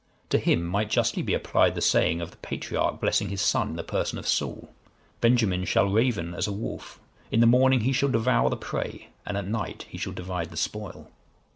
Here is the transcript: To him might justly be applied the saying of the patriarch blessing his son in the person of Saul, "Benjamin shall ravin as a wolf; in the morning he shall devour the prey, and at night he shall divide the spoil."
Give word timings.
To 0.31 0.39
him 0.39 0.65
might 0.65 0.89
justly 0.89 1.21
be 1.21 1.35
applied 1.35 1.75
the 1.75 1.79
saying 1.81 2.21
of 2.21 2.31
the 2.31 2.37
patriarch 2.37 2.99
blessing 2.99 3.29
his 3.29 3.39
son 3.39 3.69
in 3.69 3.75
the 3.75 3.83
person 3.83 4.17
of 4.17 4.27
Saul, 4.27 4.71
"Benjamin 5.19 5.63
shall 5.63 5.91
ravin 5.91 6.33
as 6.33 6.47
a 6.47 6.51
wolf; 6.51 6.99
in 7.29 7.39
the 7.39 7.45
morning 7.45 7.81
he 7.81 7.93
shall 7.93 8.09
devour 8.09 8.49
the 8.49 8.57
prey, 8.57 9.09
and 9.27 9.37
at 9.37 9.45
night 9.47 9.85
he 9.89 9.99
shall 9.99 10.13
divide 10.13 10.49
the 10.49 10.57
spoil." 10.57 11.11